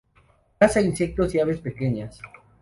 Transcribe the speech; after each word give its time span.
Caza 0.57 0.81
insectos 0.81 1.35
y 1.35 1.39
aves 1.39 1.59
pequeñas. 1.59 2.19